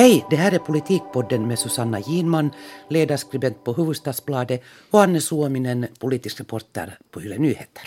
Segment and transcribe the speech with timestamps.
[0.00, 2.50] Hej, det här är Politikpodden med Susanna Ginman,
[2.88, 7.82] ledarskribent på Hufvudstadsbladet och Anne Suominen, politisk reporter på Yle Nyheter.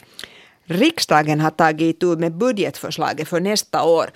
[0.65, 4.11] Riksdagen har tagit itu med budgetförslaget för nästa år.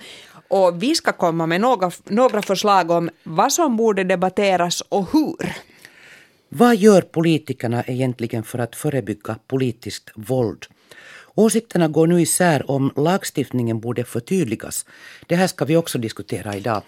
[0.48, 5.56] Och vi ska komma med några, några förslag om vad som borde debatteras och hur.
[6.48, 10.66] Vad gör politikerna egentligen för att förebygga politiskt våld?
[11.34, 14.86] Åsikterna går nu isär om lagstiftningen borde förtydligas.
[15.26, 16.82] Det här ska vi också diskutera idag.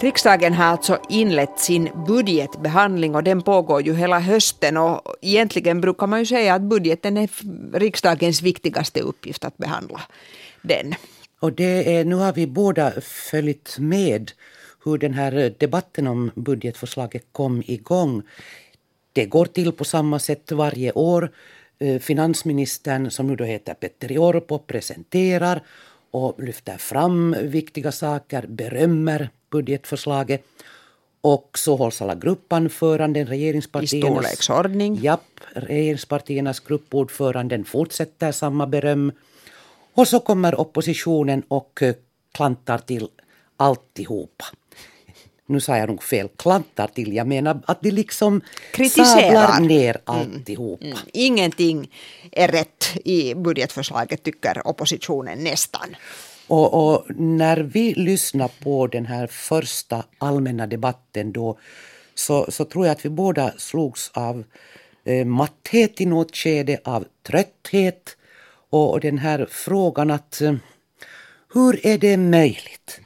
[0.00, 6.06] Riksdagen har alltså inlett sin budgetbehandling och den pågår ju hela hösten och egentligen brukar
[6.06, 7.28] man ju säga att budgeten är
[7.78, 10.00] riksdagens viktigaste uppgift att behandla
[10.62, 10.94] den.
[11.40, 14.32] Och det är, nu har vi båda följt med
[14.84, 18.22] hur den här debatten om budgetförslaget kom igång.
[19.12, 21.30] Det går till på samma sätt varje år.
[21.80, 25.62] Eh, finansministern, som nu då heter Petteri Orpo, presenterar
[26.10, 30.44] och lyfter fram viktiga saker, berömmer budgetförslaget.
[31.20, 33.92] Och så hålls alla gruppanföranden, regeringspartiernas...
[33.92, 34.98] I storleksordning.
[35.02, 39.12] Japp, regeringspartiernas gruppordföranden fortsätter samma beröm.
[39.94, 41.94] Och så kommer oppositionen och eh,
[42.32, 43.08] klantar till
[43.56, 44.44] alltihopa.
[45.50, 47.12] Nu sa jag nog fel, klantar till.
[47.12, 48.40] Jag menar att de liksom
[48.90, 50.20] sablar ner mm.
[50.20, 50.84] alltihopa.
[50.84, 50.96] Mm.
[50.96, 51.08] Mm.
[51.12, 51.90] Ingenting
[52.32, 55.96] är rätt i budgetförslaget tycker oppositionen nästan.
[56.46, 61.58] Och, och, när vi lyssnar på den här första allmänna debatten då
[62.14, 64.44] så, så tror jag att vi båda slogs av
[65.04, 68.16] eh, matthet i något skede, av trötthet
[68.70, 70.54] och, och den här frågan att eh,
[71.54, 73.00] hur är det möjligt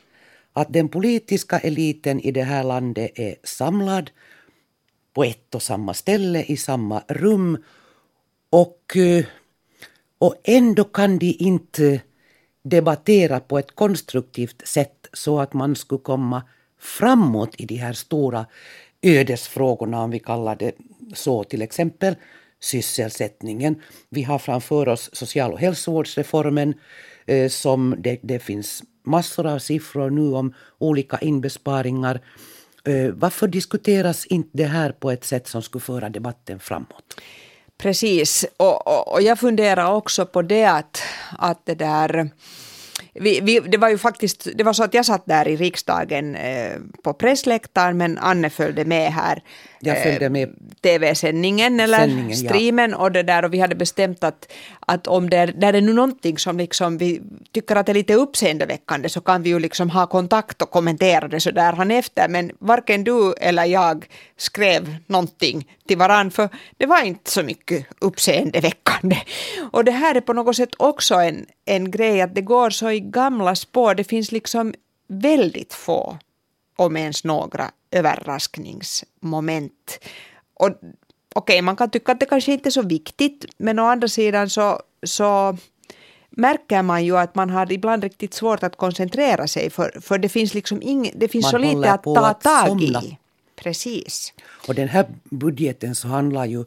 [0.54, 4.10] att den politiska eliten i det här landet är samlad
[5.12, 7.58] på ett och samma ställe i samma rum
[8.50, 9.24] och, eh,
[10.18, 12.00] och ändå kan de inte
[12.62, 16.42] debattera på ett konstruktivt sätt så att man skulle komma
[16.78, 18.46] framåt i de här stora
[19.02, 20.72] ödesfrågorna, om vi kallar det
[21.14, 22.16] så, till exempel
[22.60, 23.82] sysselsättningen.
[24.10, 26.74] Vi har framför oss social och hälsovårdsreformen
[27.26, 32.20] eh, som det, det finns massor av siffror nu om olika inbesparingar.
[32.84, 37.20] Eh, varför diskuteras inte det här på ett sätt som skulle föra debatten framåt?
[37.78, 41.02] Precis, och, och, och jag funderar också på det att,
[41.38, 42.30] att det där
[43.14, 46.36] vi, vi, det var ju faktiskt, det var så att jag satt där i riksdagen
[46.36, 49.42] eh, på pressläktaren men Anne följde med här.
[49.80, 50.48] Jag följde med.
[50.48, 52.96] Eh, TV-sändningen eller Sändningen, streamen ja.
[52.96, 55.92] och det där och vi hade bestämt att, att om det är, där är nu
[55.92, 57.22] någonting som liksom vi
[57.52, 61.40] tycker att är lite uppseendeväckande så kan vi ju liksom ha kontakt och kommentera det
[61.40, 64.06] så där han efter men varken du eller jag
[64.36, 69.16] skrev någonting till varann för det var inte så mycket uppseendeväckande.
[69.72, 72.90] Och det här är på något sätt också en, en grej att det går så
[72.90, 73.94] i gamla spår.
[73.94, 74.74] Det finns liksom
[75.08, 76.18] väldigt få,
[76.76, 79.98] om ens några, överraskningsmoment.
[80.54, 80.92] Och okej,
[81.34, 84.50] okay, man kan tycka att det kanske inte är så viktigt, men å andra sidan
[84.50, 85.56] så, så
[86.30, 90.28] märker man ju att man har ibland riktigt svårt att koncentrera sig för, för det
[90.28, 93.18] finns liksom ing, det finns så lite att ta tag i.
[93.64, 94.32] Precis.
[94.68, 96.64] Och den här budgeten så handlar ju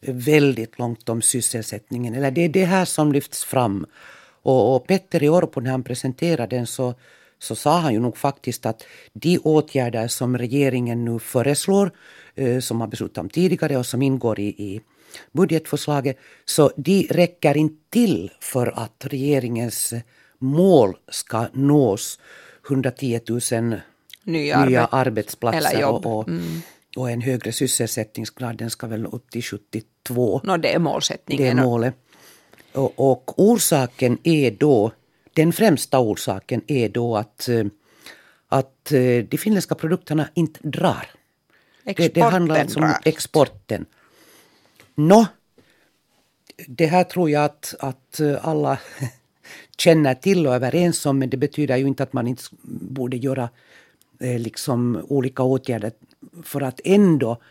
[0.00, 2.14] väldigt långt om sysselsättningen.
[2.14, 3.86] Eller det är det här som lyfts fram.
[4.42, 6.94] Och, och i Orpo när han presenterade den så,
[7.38, 11.90] så sa han ju nog faktiskt att de åtgärder som regeringen nu föreslår,
[12.34, 14.80] eh, som har beslutat om tidigare och som ingår i, i
[15.32, 19.94] budgetförslaget, så de räcker inte till för att regeringens
[20.38, 22.18] mål ska nås.
[22.68, 23.20] 110
[23.52, 23.80] 000
[24.24, 26.62] nya, nya arbetsplatser och, och, mm.
[26.96, 28.56] och, en högre sysselsättningsgrad.
[28.56, 30.40] Den ska väl upp till 72.
[30.44, 31.56] No, det är målsättningen.
[31.56, 31.94] Det är målet.
[32.72, 34.92] Och, och orsaken är då,
[35.34, 37.64] den främsta orsaken är då att, eh,
[38.48, 41.06] att eh, de finländska produkterna inte drar.
[41.84, 43.86] Exporten det, det handlar alltså om exporten.
[44.94, 45.26] Nå,
[46.66, 48.78] det här tror jag att, att eh, alla
[49.78, 53.16] känner till och är överens om men det betyder ju inte att man inte borde
[53.16, 53.48] göra
[54.20, 55.92] Eh, liksom olika åtgärder
[56.42, 57.42] för att ändå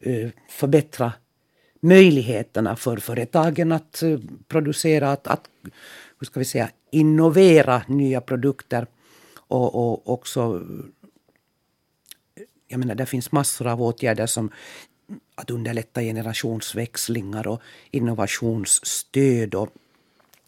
[0.00, 1.12] eh, förbättra
[1.80, 4.18] möjligheterna för företagen att eh,
[4.48, 5.48] producera, att, att
[6.18, 8.86] hur ska vi säga, innovera nya produkter
[9.36, 10.62] och, och också
[12.68, 14.50] jag menar, det finns massor av åtgärder som
[15.34, 19.68] att underlätta generationsväxlingar och innovationsstöd och,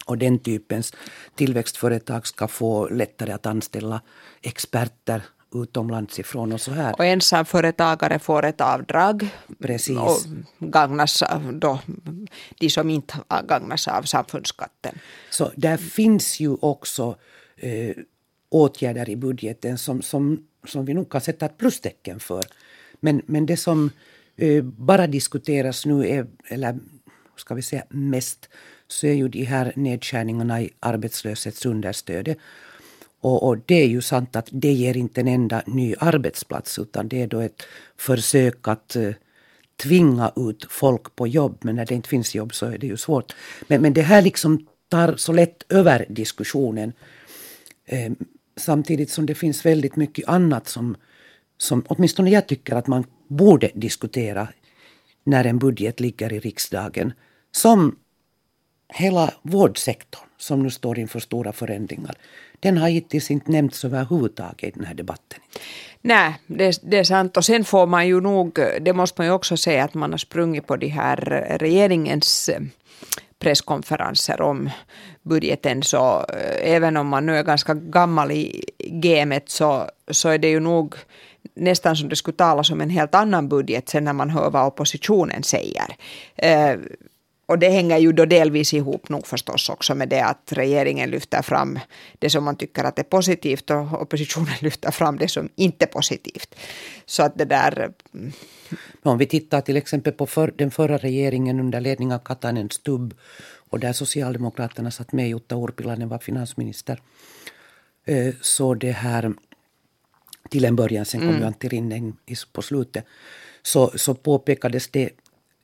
[0.05, 0.93] och den typens
[1.35, 4.01] tillväxtföretag ska få lättare att anställa
[4.41, 5.23] experter
[5.53, 6.93] utomlands ifrån och så här.
[6.97, 9.29] Och ensamföretagare får ett avdrag.
[9.61, 9.97] Precis.
[9.97, 10.17] Och
[10.59, 11.23] gagnas
[11.53, 11.79] då
[12.59, 13.17] de som inte
[13.47, 14.99] gagnas av samfundsskatten.
[15.29, 17.15] Så där finns ju också
[17.55, 17.95] eh,
[18.49, 22.43] åtgärder i budgeten som, som, som vi nog kan sätta ett plustecken för.
[22.99, 23.91] Men, men det som
[24.35, 26.79] eh, bara diskuteras nu, är, eller
[27.35, 28.49] ska vi säga mest,
[28.87, 32.37] så är ju de här nedskärningarna i arbetslöshetsunderstödet.
[33.21, 37.07] Och, och, det är ju sant att det ger inte en enda ny arbetsplats utan
[37.07, 37.63] det är då ett
[37.97, 39.11] försök att eh,
[39.75, 41.57] tvinga ut folk på jobb.
[41.61, 43.35] Men när det inte finns jobb så är det ju svårt.
[43.67, 46.93] Men, men det här liksom tar så lätt över diskussionen.
[47.85, 48.11] Eh,
[48.55, 50.95] samtidigt som det finns väldigt mycket annat som,
[51.57, 54.47] som åtminstone jag tycker att man borde diskutera
[55.23, 57.13] när en budget ligger i riksdagen.
[57.51, 57.95] Som
[58.93, 62.15] hela vårdsektorn som nu står inför stora förändringar.
[62.59, 65.39] Den har hittills inte nämnts överhuvudtaget i den här debatten.
[66.01, 67.37] Nej, det, det, är sant.
[67.37, 70.17] Och sen får man ju nog, det måste man ju också säga att man har
[70.17, 71.15] sprungit på de här
[71.59, 72.61] regeringens eh,
[73.39, 74.69] presskonferenser om
[75.21, 80.37] budgeten så eh, även om man nu är ganska gammal i gamet så, så är
[80.37, 80.95] det ju nog
[81.53, 84.67] nästan som det skulle talas om en helt annan budget sen när man hör vad
[84.67, 85.95] oppositionen säger.
[86.35, 86.75] Eh,
[87.47, 91.41] och det hänger ju då delvis ihop nog förstås också med det att regeringen lyfter
[91.41, 91.79] fram
[92.19, 95.87] det som man tycker att är positivt och oppositionen lyfter fram det som inte är
[95.87, 96.55] positivt.
[97.05, 97.91] Så att det där...
[98.13, 98.31] Mm.
[99.03, 103.13] Om vi tittar till exempel på för, den förra regeringen under ledning av Katainen Stubb
[103.69, 107.01] och där Socialdemokraterna satt med, Jutta Urpilainen var finansminister.
[108.05, 109.33] Eh, så det här,
[110.49, 111.41] till en början, sen kom mm.
[111.41, 112.13] ju Antti Rinne
[112.53, 113.05] på slutet,
[113.61, 115.09] så, så påpekades det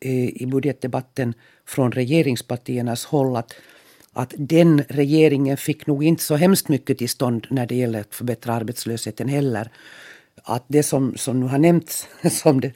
[0.09, 1.33] i budgetdebatten
[1.65, 3.53] från regeringspartiernas håll att,
[4.13, 8.15] att den regeringen fick nog inte så hemskt mycket till stånd när det gäller att
[8.15, 9.69] förbättra arbetslösheten heller.
[10.43, 12.71] Att det som, som nu har nämnts som det,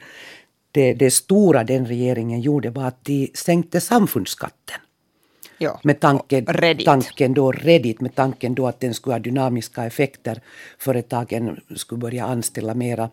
[0.72, 4.80] det, det stora den regeringen gjorde var att de sänkte samfundsskatten.
[5.60, 6.46] Ja, med tanken,
[6.84, 10.40] tanken då Reddit, med tanken då att den skulle ha dynamiska effekter.
[10.78, 13.10] Företagen skulle börja anställa mera,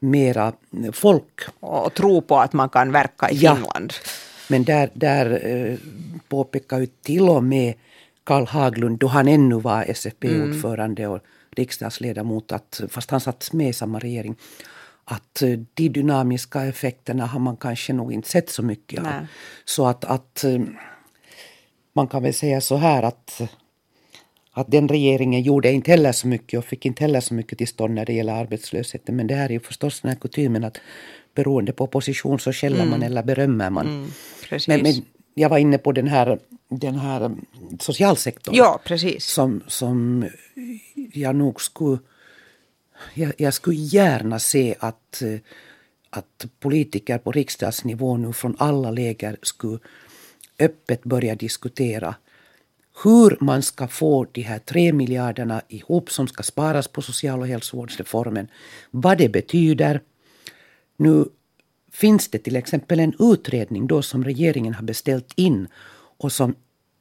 [0.00, 0.52] mera
[0.92, 1.40] folk.
[1.60, 3.54] Och tro på att man kan verka i ja.
[3.54, 3.92] Finland.
[4.48, 5.78] Men där, där eh,
[6.28, 7.74] påpekar ju till och med
[8.24, 11.20] Karl Haglund, då han ännu var SFP-ordförande och
[11.56, 14.36] riksdagsledamot, att, fast han satt med i samma regering,
[15.04, 19.26] att eh, de dynamiska effekterna har man kanske nog inte sett så mycket av.
[19.64, 20.60] Så att, att eh,
[21.92, 23.40] man kan väl säga så här att,
[24.52, 27.68] att den regeringen gjorde inte heller så mycket och fick inte heller så mycket till
[27.68, 29.16] stånd när det gäller arbetslösheten.
[29.16, 30.80] Men det här är ju förstås den här kutymen att
[31.34, 32.90] beroende på position så skäller mm.
[32.90, 33.86] man eller berömmer man.
[33.86, 34.10] Mm,
[34.68, 34.92] men, men,
[35.34, 36.38] jag var inne på den här,
[36.68, 37.30] den här
[37.80, 38.54] socialsektorn.
[38.54, 39.24] Ja, precis.
[39.24, 40.26] Som, som
[41.12, 41.98] jag nog skulle...
[43.14, 45.22] Jag, jag skulle gärna se att,
[46.10, 49.78] att politiker på riksdagsnivå nu från alla läger skulle
[50.58, 52.14] öppet börja diskutera
[53.04, 57.46] hur man ska få de här tre miljarderna ihop som ska sparas på social och
[57.46, 58.48] hälsovårdsreformen.
[58.90, 60.00] Vad det betyder.
[60.96, 61.24] Nu
[61.92, 65.68] finns det till exempel en utredning då som regeringen har beställt in
[66.18, 66.54] och som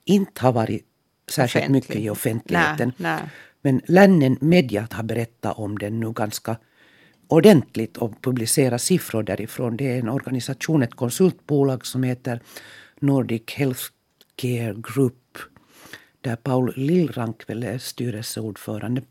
[0.05, 0.85] inte har varit
[1.31, 1.89] särskilt Offentlig.
[1.89, 2.93] mycket i offentligheten.
[2.97, 3.29] Nej, nej.
[3.61, 6.55] Men Lännen Media har berättat om den nu ganska
[7.27, 9.77] ordentligt och publicerat siffror därifrån.
[9.77, 12.41] Det är en organisation, ett konsultbolag som heter
[12.99, 15.28] Nordic Healthcare Group
[16.21, 19.01] där Paul Lillrankvel är styrelseordförande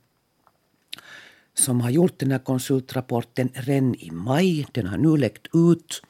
[1.55, 4.67] som har gjort den här konsultrapporten redan i maj.
[4.73, 6.03] Den har nu läckt ut.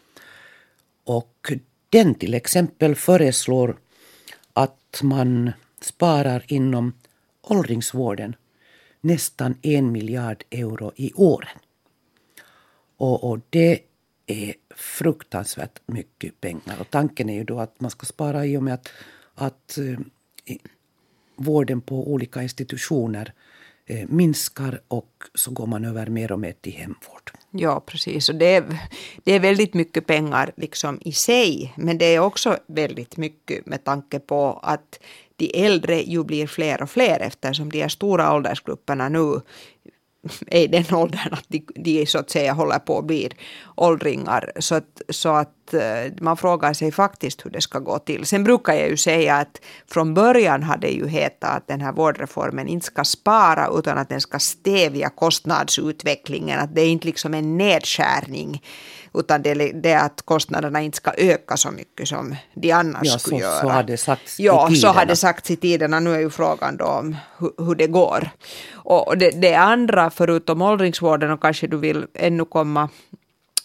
[1.05, 1.53] Och
[1.91, 3.79] den till exempel föreslår
[4.53, 6.93] att man sparar inom
[7.43, 8.37] åldringsvården
[9.01, 11.59] nästan en miljard euro i åren.
[12.97, 13.81] Och, och det
[14.27, 16.81] är fruktansvärt mycket pengar.
[16.81, 18.89] Och tanken är ju då att man ska spara i och med att,
[19.35, 20.57] att eh,
[21.39, 23.33] vården på olika institutioner
[23.87, 27.31] eh, minskar och så går man över mer och mer till hemvård.
[27.51, 28.29] Ja, precis.
[28.29, 28.79] Och det, är,
[29.25, 33.85] det är väldigt mycket pengar liksom i sig, men det är också väldigt mycket med
[33.85, 35.01] tanke på att
[35.37, 39.41] de äldre ju blir fler och fler eftersom de här stora åldersgrupperna nu
[40.47, 43.31] är i den åldern att de, de så att säga håller på att bli
[43.77, 44.53] åldringar.
[44.59, 48.27] Så att, så att eh, man frågar sig faktiskt hur det ska gå till.
[48.27, 51.93] Sen brukar jag ju säga att från början hade det ju hetat att den här
[51.93, 56.61] vårdreformen inte ska spara utan att den ska stävja kostnadsutvecklingen.
[56.61, 58.63] Att det är inte liksom en nedskärning
[59.15, 63.19] utan det är det att kostnaderna inte ska öka så mycket som de annars ja,
[63.19, 63.61] skulle så, göra.
[63.61, 64.93] Så har det sagts ja, i tiderna.
[64.93, 66.01] så har det sagts i tiderna.
[66.01, 68.31] Nu är ju frågan då om hur, hur det går.
[68.73, 72.89] Och det, det andra, förutom åldringsvården, och kanske du vill ännu komma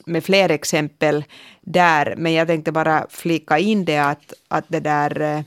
[0.05, 1.23] med fler exempel
[1.61, 5.41] där, men jag tänkte bara flika in det att, att det där eh,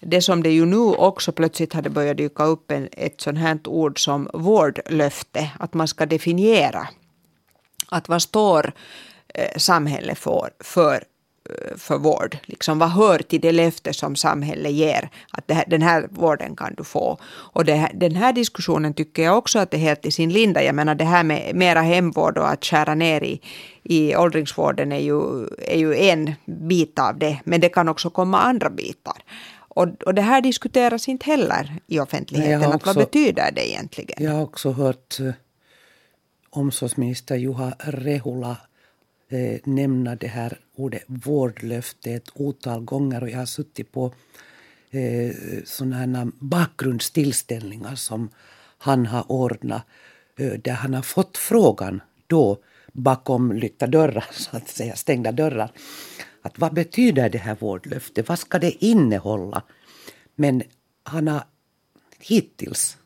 [0.00, 3.58] det som det ju nu också plötsligt hade börjat dyka upp en, ett sånt här
[3.64, 6.88] ord som vårdlöfte, att man ska definiera
[7.88, 8.72] att vad står
[9.34, 12.38] eh, samhället för, för, eh, för vård?
[12.42, 15.10] Liksom, vad hör till det löfte som samhället ger?
[15.30, 17.18] Att här, den här vården kan du få.
[17.24, 20.62] Och här, den här diskussionen tycker jag också att det är helt i sin linda.
[20.62, 23.40] Jag menar det här med mera hemvård och att skära ner i,
[23.82, 27.40] i åldringsvården är ju, är ju en bit av det.
[27.44, 29.22] Men det kan också komma andra bitar.
[29.74, 32.72] Och, och det här diskuteras inte heller i offentligheten.
[32.72, 34.24] Också, att vad betyder det egentligen?
[34.24, 35.32] Jag har också hört eh,
[36.50, 38.56] omsorgsminister Juha Rehula
[39.30, 44.14] eh, nämna det här ordet vårdlöfte ett otal gånger och jag har suttit på
[44.90, 45.34] eh,
[45.64, 48.30] sådana bakgrundstillställningar som
[48.78, 49.82] han har ordnat
[50.36, 52.58] eh, där han har fått frågan då
[52.92, 55.72] bakom lyckta dörrar, så att säga, stängda dörrar.
[56.42, 58.28] Att vad betyder det här vårdlöftet?
[58.28, 59.62] Vad ska det innehålla?
[60.34, 60.62] Men
[61.02, 61.42] han har
[62.18, 62.98] hittills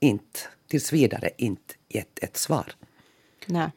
[0.00, 2.72] inte, tills vidare inte gett ett svar.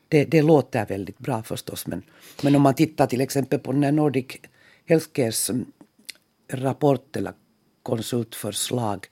[0.07, 2.03] Det, det, låter väldigt bra förstås men,
[2.43, 4.25] men om man tittar till exempel på den Nordic
[4.85, 5.65] Healthcares mm,
[6.51, 7.33] rapport eller
[7.83, 9.07] konsultförslag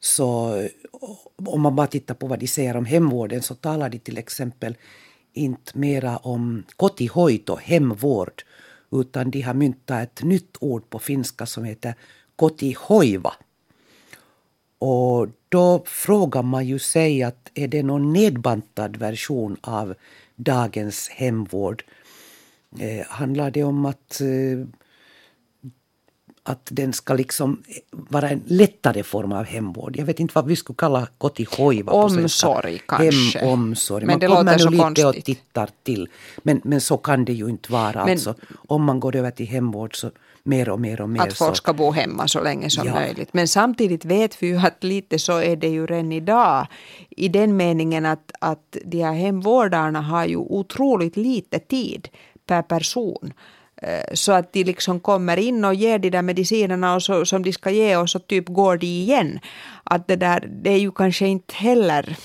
[0.00, 0.68] så eh,
[1.36, 4.76] om man bara tittar på vad de säger om hemvården så talar de till exempel
[5.32, 8.42] inte mera om kotihoito, hemvård,
[8.92, 11.94] utan de har myntat ett nytt ord på finska som heter
[12.36, 13.34] kotihoiva.
[14.78, 19.94] Och då frågar man ju sig att är det någon nedbantad version av
[20.36, 21.84] dagens hemvård?
[22.78, 24.66] Eh, handlar det om att eh,
[26.46, 29.96] att den ska liksom vara en lättare form av hemvård.
[29.96, 33.38] Jag vet inte vad vi skulle kalla kotihoiva Omsorg kanske.
[33.38, 34.06] Hemomsorg.
[34.06, 35.04] Man kommer nog lite konstigt.
[35.04, 36.08] och tittar till.
[36.42, 38.04] Men, men så kan det ju inte vara.
[38.04, 38.34] Men, alltså,
[38.68, 40.10] om man går över till hemvård så
[40.42, 41.20] mer och mer och mer.
[41.20, 42.94] Att folk ska bo hemma så länge som ja.
[42.94, 43.28] möjligt.
[43.34, 46.66] Men samtidigt vet vi ju att lite så är det ju redan idag.
[47.10, 52.08] I den meningen att, att de här hemvårdarna har ju otroligt lite tid
[52.46, 53.32] per person.
[53.86, 57.42] Eh, så att de liksom kommer in och ger de där medicinerna och så, som
[57.42, 59.40] de ska ge och så typ går de igen.
[59.84, 62.16] Att det där, det är ju kanske inte heller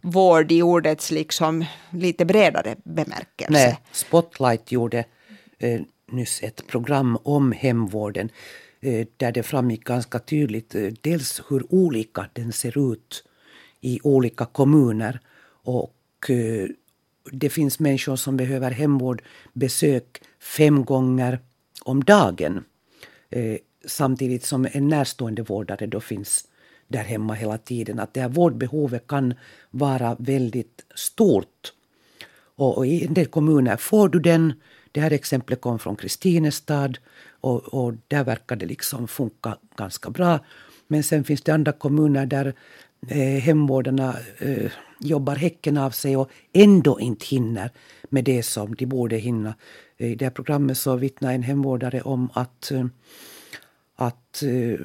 [0.00, 3.52] vård i ordets liksom lite bredare bemärkelse.
[3.52, 5.04] Nej, Spotlight gjorde
[5.58, 5.80] eh,
[6.12, 8.30] nyss ett program om hemvården
[8.80, 13.24] eh, där det framgick ganska tydligt eh, dels hur olika den ser ut
[13.80, 15.20] i olika kommuner
[15.64, 16.68] och eh,
[17.32, 19.22] det finns människor som behöver hemvård,
[19.52, 21.38] besök, fem gånger
[21.82, 22.64] om dagen
[23.30, 26.44] eh, samtidigt som en närstående vårdare då finns
[26.88, 28.00] där hemma hela tiden.
[28.00, 29.34] Att det här vårdbehovet kan
[29.70, 31.72] vara väldigt stort.
[32.56, 34.52] Och, i en del kommuner får du den
[34.92, 36.98] det här exemplet kom från Kristinestad
[37.40, 40.38] och, och där verkar det liksom funka ganska bra.
[40.86, 42.54] Men sen finns det andra kommuner där
[43.08, 44.70] eh, hemvårdarna eh,
[45.00, 47.70] jobbar häcken av sig och ändå inte hinner
[48.08, 49.54] med det som de borde hinna.
[49.96, 52.86] I det här programmet så vittnar en hemvårdare om att, eh,
[53.96, 54.80] att eh,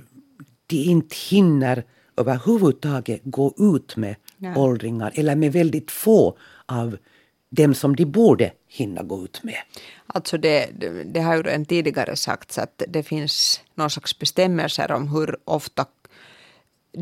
[0.67, 1.83] de inte hinner
[2.17, 4.55] överhuvudtaget gå ut med ja.
[4.57, 6.97] åldringar eller med väldigt få av
[7.49, 9.57] dem som de borde hinna gå ut med.
[10.07, 10.69] Alltså det,
[11.05, 15.85] det har ju redan tidigare sagts att det finns någon slags bestämmelser om hur ofta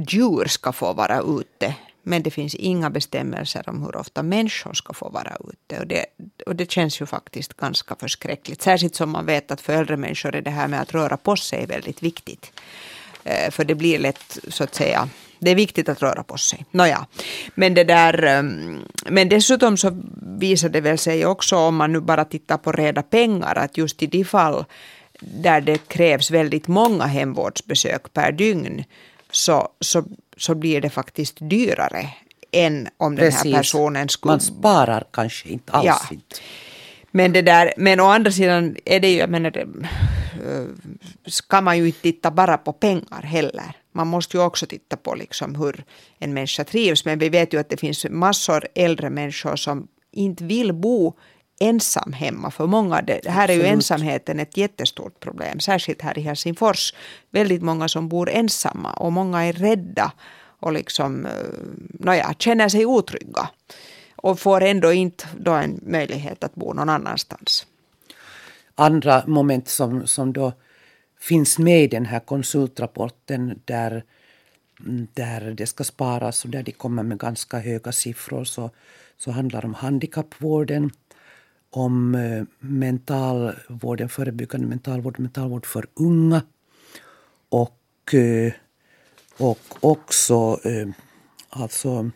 [0.08, 1.76] djur ska få vara ute.
[2.04, 5.80] Men det finns inga bestämmelser om hur ofta människor ska få vara ute.
[5.80, 6.06] Och det,
[6.46, 8.62] och det känns ju faktiskt ganska förskräckligt.
[8.62, 11.36] Särskilt som man vet att för äldre människor är det här med att röra på
[11.36, 12.52] sig väldigt viktigt.
[13.24, 16.66] Eh, för det blir lätt så att säga det är viktigt att röra på sig.
[16.72, 17.06] Nåja.
[17.56, 20.02] Men, det där, ehm, men dessutom så
[20.40, 24.04] visar det väl sig också om man nu bara tittar på reda pengar att just
[24.04, 24.66] i de fall
[25.20, 28.84] där det krävs väldigt många hemvårdsbesök per dygn
[29.38, 30.04] så, så,
[30.38, 32.10] så blir det faktiskt dyrare
[32.52, 33.44] än om Precis.
[33.44, 34.32] den här personen skulle...
[34.32, 35.86] Man sparar kanske inte alls.
[36.10, 36.18] Ja.
[37.12, 39.66] Men, det där, men å andra sidan är det ju, jag menar, eh,
[41.26, 43.74] ska man ju inte titta bara på pengar heller.
[43.92, 45.84] Man måste ju också titta på liksom hur
[46.20, 47.06] en människa trivs.
[47.06, 51.14] Men vi vet ju att det finns massor äldre människor som inte vill bo
[51.60, 52.52] ensam hemma.
[52.52, 55.60] För många, det här är ju ensamheten ett jättestort problem.
[55.60, 56.94] Särskilt här i Helsingfors.
[57.32, 60.12] Väldigt många som bor ensamma och många är rädda
[60.60, 61.32] och liksom, eh,
[62.00, 63.50] nåja, känner sig otrygga.
[64.16, 67.66] och får ändå inte då en möjlighet att bo någon annanstans.
[68.76, 70.54] Andra moment som, som då
[71.20, 74.04] finns med i den här konsultrapporten där,
[75.14, 78.70] där det ska sparas och där de kommer med ganska höga siffror så,
[79.18, 80.92] så handlar det om handikappvården,
[81.70, 86.42] om eh, mentalvården, förebyggande mentalvård, mentalvård för unga
[87.50, 88.54] och, eh,
[89.38, 90.88] och också eh,
[91.50, 92.12] alltså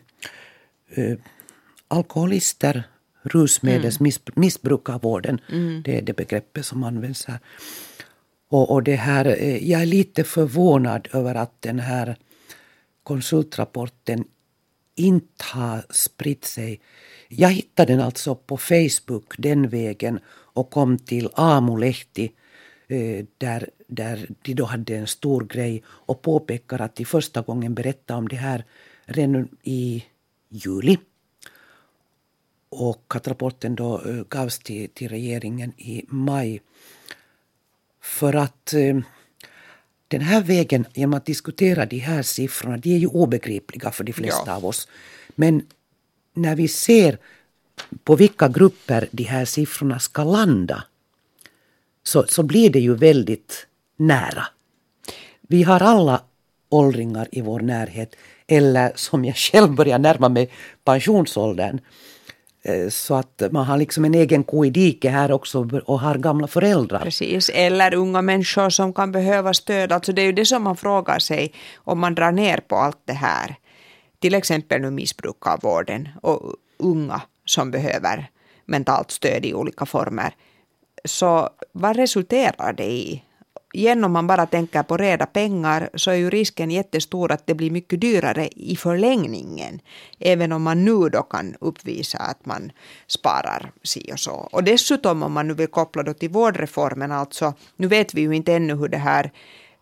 [1.88, 2.82] alkoholister,
[3.22, 5.40] rusmedelsmissbrukarvården.
[5.48, 5.68] Mm.
[5.68, 5.82] mm.
[5.82, 7.38] Det är det begreppet som används här.
[8.48, 9.24] Och, och det här,
[9.62, 12.16] jag är lite förvånad över att den här
[13.02, 14.24] konsultrapporten
[14.94, 16.80] inte har spritt sig.
[17.36, 22.32] Jag hittade den alltså på Facebook den vägen och kom till Amulehti
[22.88, 27.74] eh, där, där de då hade en stor grej och påpekar att de första gången
[27.74, 28.64] berättade om det här
[29.04, 30.04] redan i
[30.48, 30.98] juli.
[32.68, 36.60] Och att rapporten då eh, gavs till, till regeringen i maj.
[38.00, 38.98] För att eh,
[40.08, 44.12] den här vägen, genom att diskutera de här siffrorna, de är ju obegripliga för de
[44.12, 44.56] flesta ja.
[44.56, 44.88] av oss.
[45.34, 45.62] Men
[46.34, 47.18] när vi ser
[48.04, 50.84] på vilka grupper de här siffrorna ska landa
[52.02, 54.46] så, så blir det ju väldigt nära.
[55.40, 56.20] Vi har alla
[56.68, 60.50] åldringar i vår närhet eller som jag själv börjar närma mig
[60.84, 61.80] pensionsåldern
[62.62, 66.18] eh, så att man har liksom en egen ko i diket här också och har
[66.18, 67.00] gamla föräldrar.
[67.00, 69.92] Precis, eller unga människor som kan behöva stöd.
[69.92, 73.00] Alltså det är ju det som man frågar sig om man drar ner på allt
[73.04, 73.56] det här.
[74.22, 78.30] Till exempel nu missbrukarvården och unga som behöver
[78.64, 80.34] mentalt stöd i olika former.
[81.04, 83.22] Så vad resulterar det i?
[83.72, 87.54] igen om man bara tänker på reda pengar så är ju risken jättestor att det
[87.54, 89.80] blir mycket dyrare i förlängningen.
[90.18, 92.72] Även om man nu då kan uppvisa att man
[93.06, 94.48] sparar si och så.
[94.52, 98.32] Och dessutom om man nu vill koppla då till vårdreformen, alltså nu vet vi ju
[98.32, 99.32] inte ännu hur det här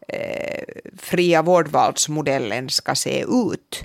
[0.09, 0.65] eh,
[0.99, 3.85] fria vårdvalsmodellen ska se ut.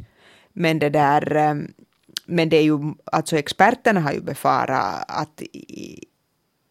[0.55, 1.55] Men det där eh,
[2.25, 6.03] men det är ju, alltså experterna har ju befarat att i,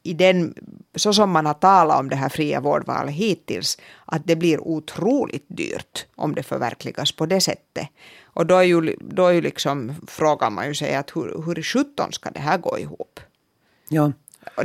[0.03, 0.55] i den,
[0.95, 5.47] så som man har talat om det här fria vårdvalet hittills, att det blir otroligt
[5.49, 7.89] dyrt om det förverkligas på det sättet.
[8.25, 11.59] Och då, är ju, då är ju liksom, frågar man ju sig att hur, hur
[11.59, 13.21] i sjutton ska det här gå ihop?
[13.89, 14.13] Ja.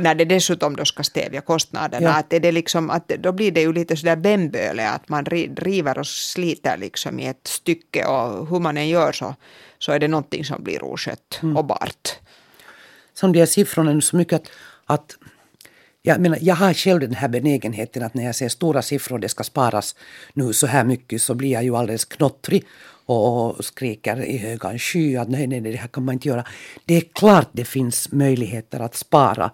[0.00, 2.14] När det dessutom då ska stävja kostnaderna, ja.
[2.18, 5.98] att, är det liksom, att då blir det ju lite sådär bemböle, att man driver
[5.98, 9.34] och sliter liksom i ett stycke och hur man än gör så,
[9.78, 11.56] så är det någonting som blir oskött mm.
[11.56, 12.18] och bart.
[13.14, 14.50] Som de här siffrorna är så mycket att,
[14.86, 15.16] att
[16.02, 19.28] jag, menar, jag har själv den här benägenheten att när jag ser stora siffror det
[19.28, 19.96] ska sparas
[20.32, 22.64] nu så här mycket så blir jag ju alldeles knottrig
[23.06, 26.44] och skriker i högan sky att nej, nej, det här kan man inte göra.
[26.84, 29.50] Det är klart det finns möjligheter att spara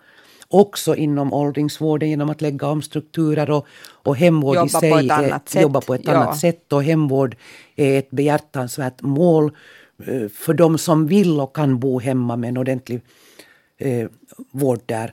[0.49, 4.99] också inom åldringsvården genom att lägga om strukturer och, och hemvård jobba i sig på
[4.99, 5.63] ett annat sätt.
[5.63, 6.13] jobba på ett ja.
[6.13, 7.37] annat sätt och hemvård
[7.77, 9.57] är ett behjärtansvärt mål
[10.07, 13.01] eh, för de som vill och kan bo hemma med en ordentlig
[13.79, 14.09] eh,
[14.51, 15.13] vård där.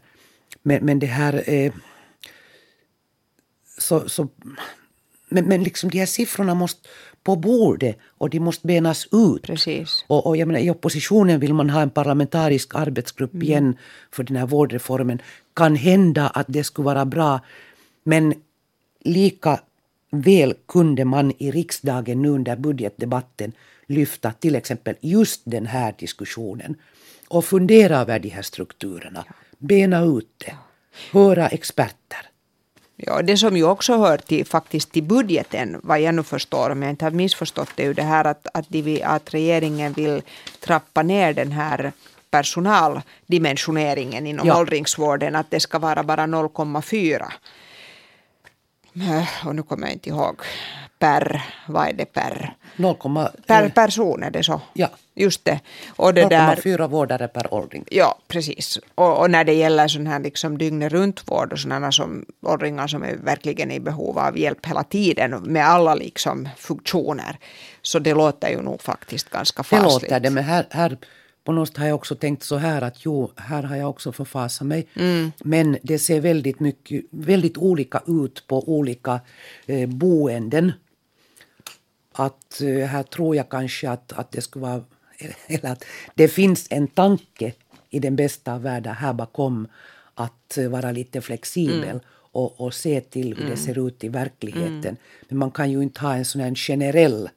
[0.63, 1.43] Men, men det här...
[1.50, 1.74] Eh,
[3.78, 4.28] så, så,
[5.30, 6.89] men, men liksom de här siffrorna måste
[7.23, 9.43] på bordet och de måste benas ut.
[9.43, 10.05] Precis.
[10.07, 13.43] Och, och jag menar, I oppositionen vill man ha en parlamentarisk arbetsgrupp mm.
[13.43, 13.77] igen
[14.12, 15.21] för den här vårdreformen.
[15.53, 17.39] Kan hända att det skulle vara bra
[18.03, 18.33] men
[18.99, 19.59] lika
[20.09, 23.51] väl kunde man i riksdagen nu under budgetdebatten
[23.88, 26.75] lyfta till exempel just den här diskussionen
[27.27, 29.25] och fundera över de här strukturerna.
[29.57, 30.55] Bena ut det,
[31.12, 32.29] höra experter.
[32.95, 36.82] Ja, det som ju också hör till, faktiskt till budgeten, vad jag nu förstår, om
[36.82, 40.21] jag inte har missförstått det, är ju det här att, att, de, att regeringen vill
[40.60, 41.91] trappa ner den här
[42.32, 44.60] personaldimensioneringen inom ja.
[44.60, 47.32] åldringsvården, att det ska vara bara 0,4.
[48.95, 50.41] Äh, och nu kommer jag inte ihåg
[51.04, 52.56] per, vad är det per?
[52.76, 52.96] 0,
[53.48, 54.62] per person är det så?
[54.74, 54.89] Ja.
[55.16, 55.60] Just det.
[55.98, 57.86] 0,4 vårdare per åldring.
[57.92, 58.80] Ja, precis.
[58.96, 62.88] Och, och, när det gäller sån här liksom dygnet runt vård och sådana som åldringar
[62.88, 67.38] som är verkligen i behov av hjälp hela tiden med alla liksom funktioner.
[67.82, 70.02] Så det låter ju nog faktiskt ganska fasligt.
[70.02, 70.98] Det låter det, men här, här
[71.44, 74.68] på något har jag också tänkt så här att jo, här har jag också förfasat
[74.68, 74.88] mig.
[74.96, 75.32] Mm.
[75.44, 79.20] Men det ser väldigt, mycket, väldigt olika ut på olika
[79.66, 80.72] eh, boenden
[82.13, 84.82] att eh, här tror jag kanske att, att det skulle vara
[85.47, 87.54] eller att det finns en tanke
[87.89, 89.67] i den bästa av världar här bakom
[90.15, 91.99] att eh, vara lite flexibel mm.
[92.32, 93.49] och, och se till hur mm.
[93.49, 94.84] det ser ut i verkligheten.
[94.84, 94.97] Mm.
[95.30, 97.30] Men man kan ju inte ha en sån här generell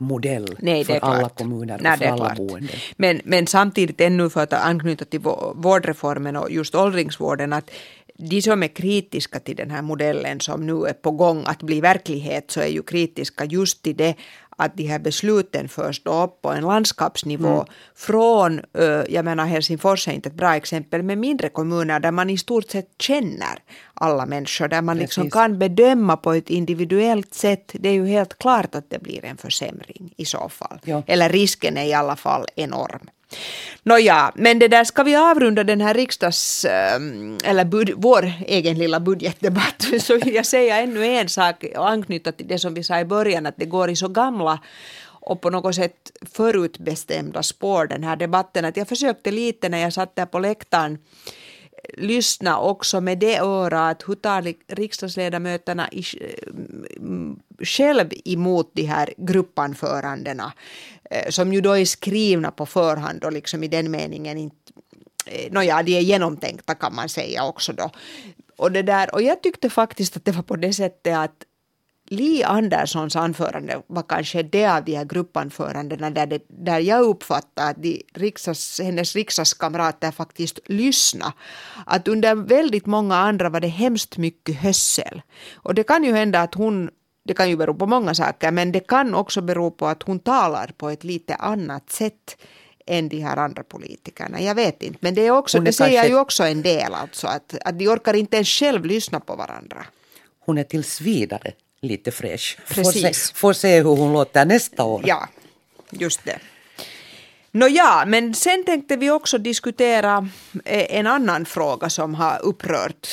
[0.00, 2.72] modell Nej, för alla kommuner och Nej, för alla boende.
[2.96, 5.20] Men, men samtidigt ännu för att anknyta till
[5.54, 7.70] vårdreformen och just åldringsvården att
[8.20, 11.80] de som är kritiska till den här modellen som nu är på gång att bli
[11.80, 14.14] verklighet så är ju kritiska just till det
[14.62, 17.66] att de här besluten förs då upp på en landskapsnivå mm.
[17.94, 18.60] från,
[19.08, 22.70] jag menar Helsingfors är inte ett bra exempel, men mindre kommuner där man i stort
[22.70, 23.58] sett känner
[23.94, 27.72] alla människor, där man liksom kan bedöma på ett individuellt sätt.
[27.72, 30.80] Det är ju helt klart att det blir en försämring i så fall.
[30.84, 31.02] Ja.
[31.06, 33.10] Eller risken är i alla fall enorm.
[33.82, 38.78] Nåja, men det där ska vi avrunda den här riksdags, ehm, eller bud, vår egen
[38.78, 42.84] lilla budgetdebatt, så vill jag säga ännu en sak och anknyta till det som vi
[42.84, 44.58] sa i början, att det går i så gamla
[45.22, 48.64] och på något sätt förutbestämda spår den här debatten.
[48.64, 50.98] Att jag försökte lite när jag satt där på läktaren
[51.96, 54.04] lyssna också med det örat.
[54.06, 60.52] Hur tar riksdagsledamöterna i, eh, själv emot de här gruppanförandena?
[61.10, 64.72] Eh, som ju då är skrivna på förhand och liksom i den meningen inte
[65.26, 67.90] eh, Nåja, de är genomtänkta kan man säga också då.
[68.56, 71.44] Och, det där, och jag tyckte faktiskt att det var på det sättet att
[72.12, 77.68] Li Anderssons anförande var kanske det av de här gruppanförandena där, det, där jag uppfattade
[77.68, 81.32] att de riksdags, hennes riksdagskamrater faktiskt lyssnade.
[81.86, 85.22] Att under väldigt många andra var det hemskt mycket hössel.
[85.54, 86.90] Och det kan ju hända att hon
[87.24, 90.18] det kan ju bero på många saker, men det kan också bero på att hon
[90.18, 92.36] talar på ett lite annat sätt
[92.86, 94.40] än de här andra politikerna.
[94.40, 97.26] Jag vet inte, men det, är också, är det säger ju också en del, alltså
[97.26, 99.86] att, att de orkar inte ens själv lyssna på varandra.
[100.46, 102.58] Hon är tills vidare lite fräsch.
[102.68, 103.02] Precis.
[103.02, 105.02] Får se, får se hur hon låter nästa år.
[105.06, 105.28] Ja,
[105.90, 106.38] just det.
[107.52, 110.28] Nåja, men sen tänkte vi också diskutera
[110.64, 113.08] eh, en annan fråga som har upprört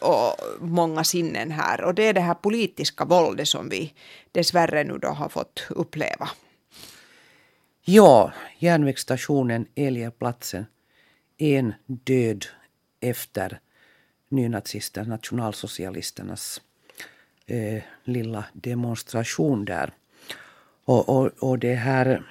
[0.00, 3.94] och många sinnen här och det är det här politiska våldet som vi
[4.32, 6.28] dessvärre nu då har fått uppleva.
[7.84, 10.66] Ja, järnvägsstationen Eliaplatsen,
[11.38, 12.46] en död
[13.00, 13.60] efter
[14.28, 16.60] nynazister, nationalsocialisternas
[17.52, 19.92] eh, lilla demonstration där.
[20.84, 22.22] Och, och, och det här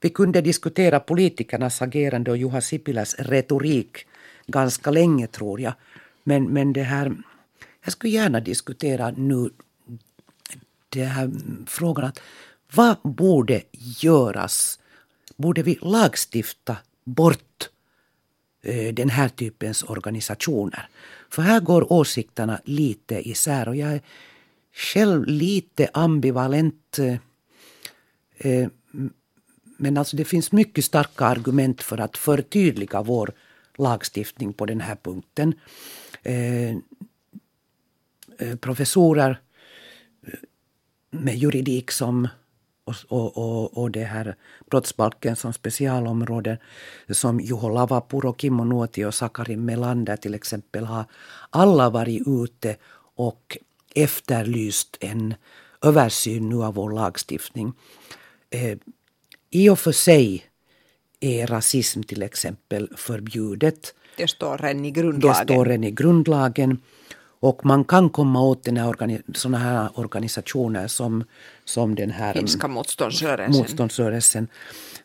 [0.00, 4.06] vi kunde diskutera politikernas agerande och Juha Sipiläs retorik
[4.46, 5.72] ganska länge tror jag.
[6.24, 7.16] Men, men det här,
[7.84, 9.50] jag skulle gärna diskutera nu
[10.88, 11.30] det här
[11.66, 12.20] frågan att
[12.74, 13.62] vad borde
[14.00, 14.78] göras?
[15.36, 17.68] Borde vi lagstifta bort
[18.62, 20.88] eh, den här typens organisationer?
[21.30, 24.00] För här går åsikterna lite isär och jag är
[24.74, 27.16] själv lite ambivalent eh,
[28.38, 28.68] eh,
[29.76, 33.32] men alltså det finns mycket starka argument för att förtydliga vår
[33.78, 35.54] lagstiftning på den här punkten.
[36.22, 36.70] Eh,
[38.38, 39.40] eh professorer
[40.26, 40.32] eh,
[41.10, 42.28] med juridik som
[42.84, 44.36] och, och, och det här
[44.70, 46.58] brottsbalken som specialområde
[47.10, 51.04] som Juho Lavapuro, Kimmo Nuoti och Sakari Melander till exempel har
[51.50, 52.76] alla varit ute
[53.16, 53.58] och
[53.94, 55.34] efterlyst en
[55.82, 57.72] översyn nu av vår lagstiftning.
[58.50, 58.78] Eh,
[59.50, 60.44] i och för sig
[61.20, 63.94] är rasism till exempel förbjudet.
[64.16, 65.46] Det står redan i grundlagen.
[65.46, 66.80] Det står redan i grundlagen.
[67.40, 71.24] Och man kan komma åt den här såna här organisationer som,
[71.64, 73.60] som den här Finska motståndsrörelsen.
[73.60, 74.48] motståndsrörelsen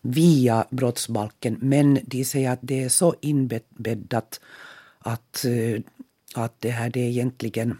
[0.01, 1.57] via brottsbalken.
[1.61, 4.39] Men de säger att det är så inbäddat
[4.99, 5.81] att, eh,
[6.43, 7.77] att det här det egentligen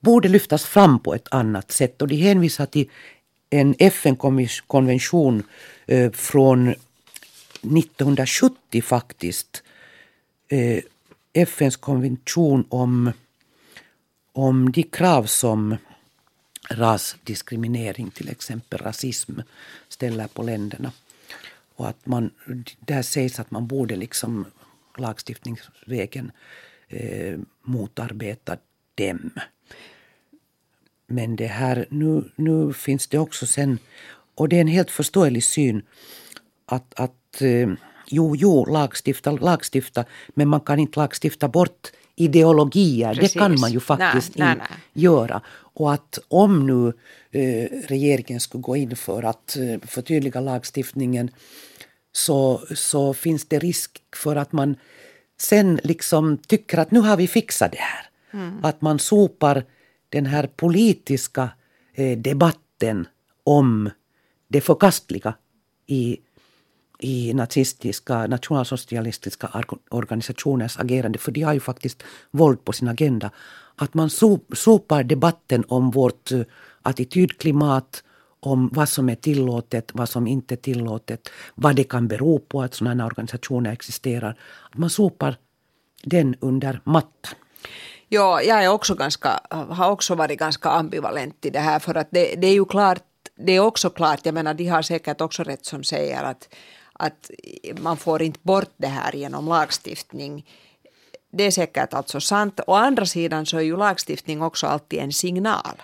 [0.00, 2.02] borde lyftas fram på ett annat sätt.
[2.02, 2.90] Och de hänvisar till
[3.50, 5.42] en FN-konvention
[5.86, 9.62] eh, från 1970 faktiskt.
[10.48, 10.82] Eh,
[11.32, 13.12] FNs konvention om,
[14.32, 15.76] om de krav som
[16.70, 19.40] rasdiskriminering, till exempel rasism,
[19.88, 20.92] ställer på länderna.
[21.74, 22.30] Och att man,
[22.80, 24.44] där sägs att man borde liksom
[24.98, 26.32] lagstiftningsvägen
[26.88, 28.56] eh, motarbeta
[28.94, 29.30] dem.
[31.08, 33.78] Men det här, nu, nu finns det också sen,
[34.34, 35.82] och det är en helt förståelig syn,
[36.66, 37.68] att, att eh,
[38.06, 43.14] jo, jo, lagstifta, lagstifta, men man kan inte lagstifta bort ideologier.
[43.14, 43.32] Precis.
[43.32, 44.78] Det kan man ju faktiskt nej, nej, nej.
[44.92, 45.40] göra.
[45.50, 46.92] Och att om nu
[47.30, 51.30] eh, regeringen skulle gå in för att eh, förtydliga lagstiftningen
[52.12, 54.76] så, så finns det risk för att man
[55.40, 58.08] sen liksom tycker att nu har vi fixat det här.
[58.32, 58.64] Mm.
[58.64, 59.64] Att man sopar
[60.08, 61.50] den här politiska
[61.94, 63.06] eh, debatten
[63.44, 63.90] om
[64.48, 65.34] det förkastliga
[65.86, 66.18] i,
[66.98, 73.30] i nazistiska, nationalsocialistiska organisationers agerande, för de har ju faktiskt våld på sin agenda.
[73.76, 74.10] Att man
[74.54, 76.42] sopar debatten om vårt eh,
[76.82, 78.04] attitydklimat
[78.40, 82.62] om vad som är tillåtet, vad som inte är tillåtet, vad det kan bero på
[82.62, 84.38] att sådana organisationer existerar.
[84.70, 85.36] Att man sopar
[86.02, 87.34] den under mattan.
[88.08, 92.08] Ja, jag är också ganska, har också varit ganska ambivalent i det här för att
[92.10, 93.02] det, det är ju klart,
[93.36, 96.48] det är också klart, jag menar de har säkert också rätt som säger att,
[96.92, 97.30] att
[97.80, 100.46] man får inte bort det här genom lagstiftning.
[101.32, 102.60] Det är säkert alltså sant.
[102.66, 105.82] Å andra sidan så är ju lagstiftning också alltid en signal.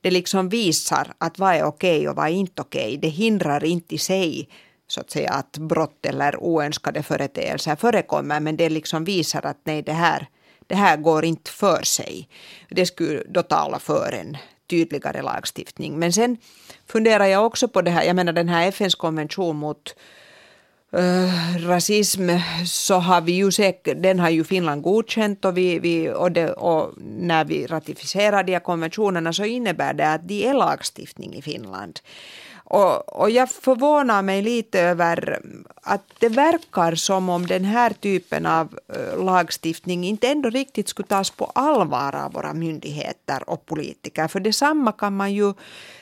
[0.00, 2.98] Det liksom visar att vad är okej och vad är inte okej.
[2.98, 4.48] Det hindrar inte i sig
[4.86, 9.82] så att säga att brott eller oönskade företeelser förekommer men det liksom visar att nej
[9.82, 10.28] det här,
[10.66, 12.28] det här går inte för sig.
[12.68, 14.36] Det skulle då tala för en
[14.70, 15.98] tydligare lagstiftning.
[15.98, 16.36] Men sen
[16.86, 19.94] funderar jag också på det här, jag menar den här FNs konvention mot
[20.98, 22.30] Uh, rasism
[22.66, 26.52] så har vi ju säkert, den har ju Finland godkänt och, vi, vi, och, det,
[26.52, 31.42] och när vi ratificerar de här konventionerna så innebär det att de är lagstiftning i
[31.42, 32.00] Finland.
[32.64, 35.40] Och, och jag förvånar mig lite över
[35.82, 41.08] att det verkar som om den här typen av eh, lagstiftning inte ändå riktigt skulle
[41.08, 44.28] tas på allvar av våra myndigheter och politiker.
[44.28, 45.54] För detsamma kan man ju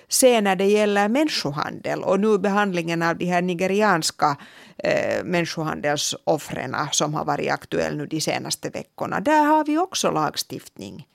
[0.09, 4.37] se när det gäller människohandel och nu behandlingen av de här nigerianska
[4.79, 9.21] eh, människohandelsoffren som har varit aktuell nu de senaste veckorna.
[9.21, 11.07] Där har vi också lagstiftning.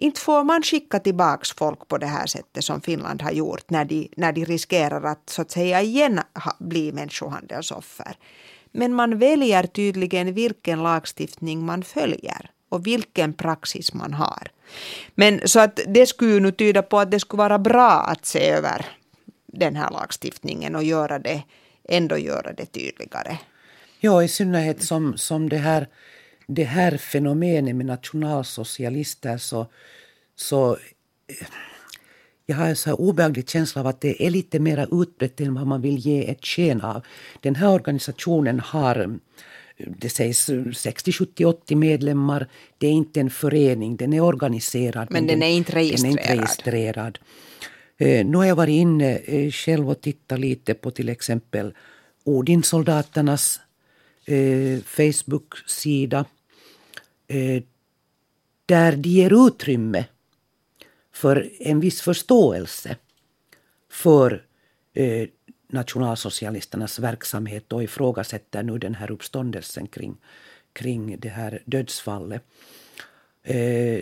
[0.00, 3.84] Inte får man skicka tillbaks folk på det här sättet som Finland har gjort när
[3.84, 8.16] de, när de riskerar att så att säga igen ha, bli människohandelsoffer.
[8.72, 14.48] Men man väljer tydligen vilken lagstiftning man följer och vilken praxis man har.
[15.14, 18.48] Men så att det skulle nu tyda på att det skulle vara bra att se
[18.50, 18.86] över
[19.46, 21.42] den här lagstiftningen och göra det,
[21.88, 23.38] ändå göra det tydligare.
[24.00, 25.86] Ja, i synnerhet som, som det, här,
[26.48, 29.66] det här fenomenet med nationalsocialister så,
[30.36, 30.78] så
[32.46, 35.66] jag har en så obehaglig känsla av att det är lite mer utbrett än vad
[35.66, 37.04] man vill ge ett sken av.
[37.40, 39.18] Den här organisationen har
[39.78, 42.48] det sägs 60, 70, 80 medlemmar.
[42.78, 45.08] Det är inte en förening, den är organiserad.
[45.10, 46.16] Men, men den, är inte registrerad.
[46.16, 47.18] Den är inte registrerad.
[47.98, 51.74] Eh, nu har jag varit inne eh, själv och tittat lite på till exempel
[52.24, 53.60] Odinsoldaternas
[54.24, 56.24] eh, Facebook-sida.
[57.28, 57.62] Eh,
[58.66, 60.04] där de ger utrymme
[61.12, 62.96] för en viss förståelse
[63.90, 64.44] för
[64.94, 65.28] eh,
[65.68, 70.16] nationalsocialisternas verksamhet och ifrågasätter nu den här uppståndelsen kring,
[70.72, 72.42] kring det här dödsfallet.
[73.42, 74.00] Eh,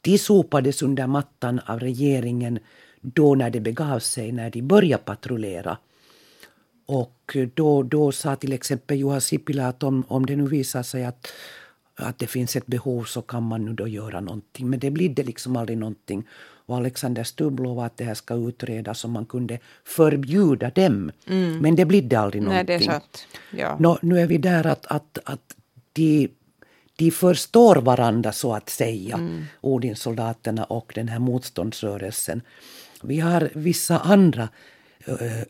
[0.00, 2.58] de sopades under mattan av regeringen
[3.00, 5.78] då när det begav sig, när de började patrullera.
[6.86, 11.04] Och då, då sa till exempel Juha Sipilä att om, om det nu visar sig
[11.04, 11.32] att,
[11.96, 14.70] att det finns ett behov så kan man nu då göra någonting.
[14.70, 16.28] Men det blir det liksom aldrig någonting.
[16.66, 21.12] Och Alexander Stubb lovade att det här ska utredas om man kunde förbjuda dem.
[21.26, 21.58] Mm.
[21.58, 22.66] Men det blir aldrig någonting.
[22.66, 23.26] Nej, det är sant.
[23.50, 23.76] Ja.
[23.80, 25.56] Nå, nu är vi där att, att, att
[25.92, 26.28] de,
[26.96, 29.44] de förstår varandra så att säga, mm.
[29.60, 32.42] Odinsoldaterna och den här motståndsrörelsen.
[33.02, 34.48] Vi har vissa andra
[35.08, 35.42] uh,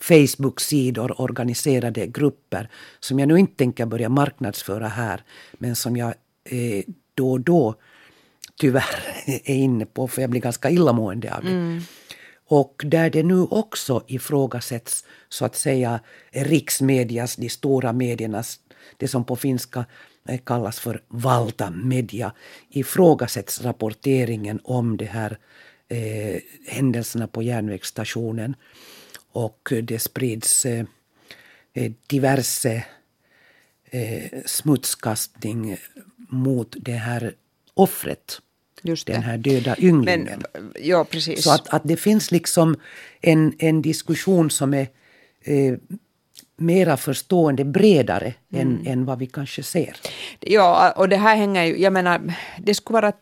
[0.00, 2.68] Facebook-sidor, organiserade grupper
[3.00, 6.14] som jag nu inte tänker börja marknadsföra här, men som jag
[6.44, 7.74] eh, då och då
[8.60, 11.50] tyvärr är inne på, för jag blir ganska illamående av det.
[11.50, 11.80] Mm.
[12.48, 18.60] Och där det nu också ifrågasätts, så att säga, riksmedias, de stora mediernas,
[18.96, 19.84] det som på finska
[20.44, 22.32] kallas för valtamedia,
[22.68, 25.38] ifrågasätts rapporteringen om de här
[25.88, 28.54] eh, händelserna på järnvägsstationen.
[29.32, 30.84] Och det sprids eh,
[31.74, 32.84] eh diverse
[33.90, 35.76] eh, smutskastning
[36.28, 37.34] mot det här
[37.74, 38.40] offret.
[38.82, 40.42] Just den här döda ynglingen.
[40.54, 41.44] Men, ja, precis.
[41.44, 42.76] Så att, att det finns liksom
[43.20, 44.88] en, en diskussion som är
[45.40, 45.74] eh,
[46.56, 48.66] mera förstående, bredare mm.
[48.66, 49.96] än, än vad vi kanske ser.
[50.40, 53.12] Ja, och det här hänger ju, jag menar, det skulle vara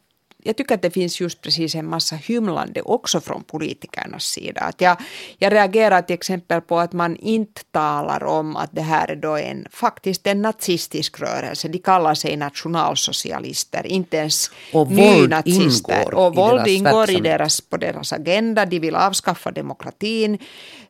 [0.47, 4.61] jag tycker att det finns just precis en massa hymlande också från politikernas sida.
[4.61, 4.97] Att jag,
[5.39, 9.37] jag reagerar till exempel på att man inte talar om att det här är då
[9.37, 11.69] en, faktiskt en nazistisk rörelse.
[11.69, 16.15] De kallar sig nationalsocialister, inte ens och nynazister.
[16.15, 18.67] Och våld ingår i deras, på deras agenda.
[18.67, 20.35] De vill avskaffa demokratin.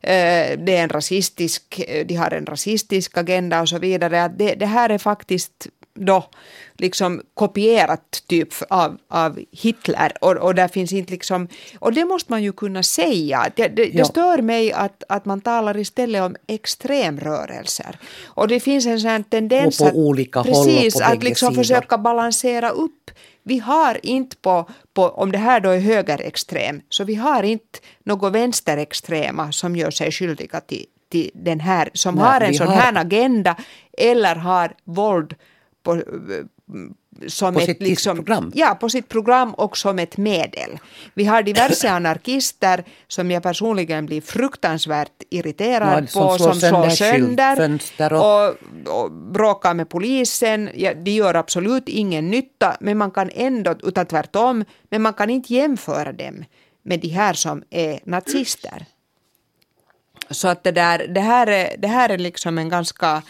[0.00, 4.28] Eh, det är en rasistisk, de har en rasistisk agenda och så vidare.
[4.28, 6.24] Det, det här är faktiskt då
[6.78, 12.32] liksom kopierat typ av, av Hitler och, och där finns inte liksom, och det måste
[12.32, 13.50] man ju kunna säga.
[13.56, 17.98] Det, det, det stör mig att, att man talar istället om extremrörelser.
[18.24, 21.62] Och det finns en sån tendens och på olika att, precis, håll att liksom sidor.
[21.62, 23.10] försöka balansera upp
[23.46, 27.78] vi har inte på, på, om det här då är högerextrem, så vi har inte
[28.04, 32.68] något vänsterextrema som gör sig skyldiga till, till den här, som Nej, har en sån
[32.68, 33.56] här agenda
[33.98, 35.34] eller har våld
[35.84, 36.02] på,
[37.26, 38.52] som på ett, sitt liksom, program?
[38.54, 40.78] Ja, på sitt program och som ett medel.
[41.14, 46.60] Vi har diverse anarkister som jag personligen blir fruktansvärt irriterad ja, som på, slår som
[46.60, 48.56] slår sönder och,
[49.02, 50.70] och bråkar med polisen.
[50.74, 55.30] Ja, de gör absolut ingen nytta, men man kan ändå, utan tvärtom, men man kan
[55.30, 56.44] inte jämföra dem
[56.82, 58.86] med de här som är nazister.
[60.30, 63.22] Så att det, där, det, här, är, det här är liksom en ganska eh,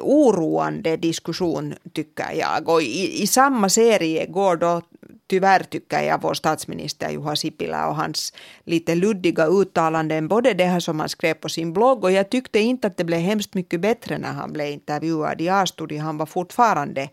[0.00, 2.68] oroande diskussion tycker jag.
[2.68, 4.82] Och i, i samma serie går då
[5.26, 8.32] tyvärr tycker jag vår statsminister Juha Sipilä och hans
[8.64, 12.58] lite luddiga uttalanden, både det här som han skrev på sin blogg och jag tyckte
[12.58, 16.00] inte att det blev hemskt mycket bättre när han blev intervjuad i A-studio.
[16.00, 17.08] Han var fortfarande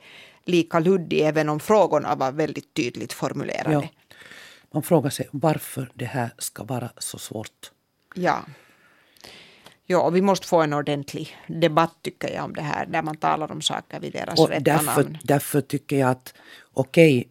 [0.45, 3.73] lika luddig även om frågorna var väldigt tydligt formulerade.
[3.73, 3.83] Ja.
[4.73, 7.71] Man frågar sig varför det här ska vara så svårt.
[8.15, 8.43] Ja.
[9.85, 13.51] Ja, vi måste få en ordentlig debatt tycker jag om det här, där man talar
[13.51, 15.17] om saker vid deras och rätta därför, namn.
[15.23, 16.33] Därför tycker jag att
[16.73, 17.29] okej, okay,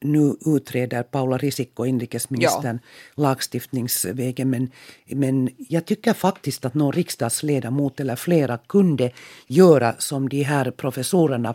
[0.00, 2.80] nu utreder Paula Risikko, inrikesministern,
[3.14, 3.22] ja.
[3.22, 4.50] lagstiftningsvägen.
[4.50, 4.70] Men,
[5.06, 9.10] men jag tycker faktiskt att någon riksdagsledamot eller flera kunde
[9.46, 11.54] göra som de här professorerna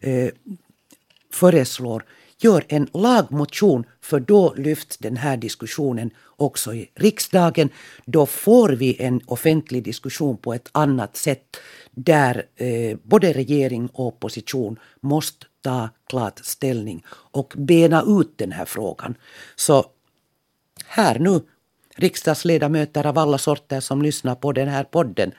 [0.00, 0.28] eh,
[1.30, 2.04] föreslår
[2.44, 7.68] gör en lagmotion för då lyfts den här diskussionen också i riksdagen.
[8.04, 11.56] Då får vi en offentlig diskussion på ett annat sätt
[11.90, 18.64] där eh, både regering och opposition måste ta klart ställning och bena ut den här
[18.64, 19.14] frågan.
[19.56, 19.86] Så
[20.86, 21.40] här nu,
[21.96, 25.32] riksdagsledamöter av alla sorter som lyssnar på den här podden,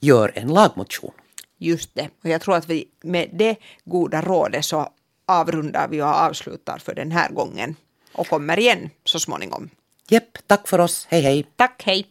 [0.00, 1.12] gör en lagmotion.
[1.58, 4.88] Just det, och jag tror att vi med det goda rådet så
[5.30, 7.76] avrundar vi och avslutar för den här gången
[8.12, 9.70] och kommer igen så småningom.
[10.08, 11.06] Jepp, tack för oss.
[11.10, 11.46] Hej hej.
[11.56, 12.06] Tack, hej.